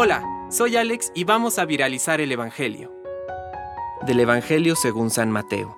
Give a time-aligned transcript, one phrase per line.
[0.00, 2.92] Hola, soy Alex y vamos a viralizar el Evangelio.
[4.06, 5.76] Del Evangelio según San Mateo.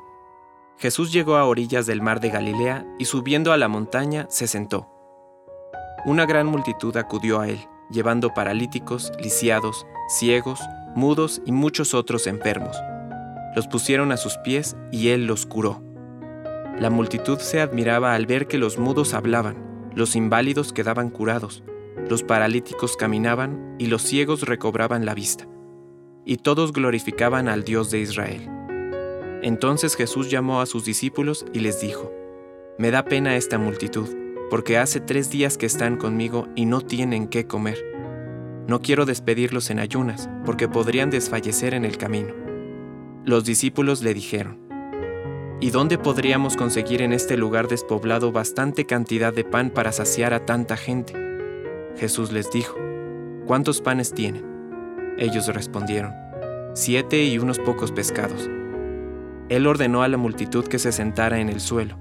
[0.76, 4.90] Jesús llegó a orillas del mar de Galilea y subiendo a la montaña se sentó.
[6.04, 10.60] Una gran multitud acudió a él, llevando paralíticos, lisiados, ciegos,
[10.94, 12.76] mudos y muchos otros enfermos.
[13.56, 15.82] Los pusieron a sus pies y él los curó.
[16.78, 21.62] La multitud se admiraba al ver que los mudos hablaban, los inválidos quedaban curados,
[22.10, 25.46] los paralíticos caminaban y los ciegos recobraban la vista.
[26.26, 28.50] Y todos glorificaban al Dios de Israel.
[29.42, 32.12] Entonces Jesús llamó a sus discípulos y les dijo,
[32.78, 34.08] Me da pena esta multitud,
[34.50, 37.78] porque hace tres días que están conmigo y no tienen qué comer.
[38.66, 42.34] No quiero despedirlos en ayunas, porque podrían desfallecer en el camino.
[43.24, 44.58] Los discípulos le dijeron,
[45.60, 50.44] ¿Y dónde podríamos conseguir en este lugar despoblado bastante cantidad de pan para saciar a
[50.44, 51.29] tanta gente?
[52.00, 52.78] Jesús les dijo,
[53.46, 54.42] ¿cuántos panes tienen?
[55.18, 56.14] Ellos respondieron,
[56.72, 58.48] siete y unos pocos pescados.
[59.50, 61.98] Él ordenó a la multitud que se sentara en el suelo.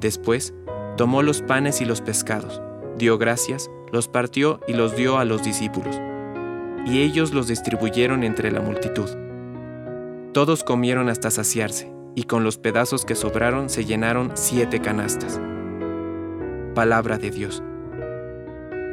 [0.00, 0.52] Después,
[0.96, 2.60] tomó los panes y los pescados,
[2.98, 5.96] dio gracias, los partió y los dio a los discípulos.
[6.84, 9.10] Y ellos los distribuyeron entre la multitud.
[10.32, 15.40] Todos comieron hasta saciarse y con los pedazos que sobraron se llenaron siete canastas.
[16.74, 17.62] Palabra de Dios.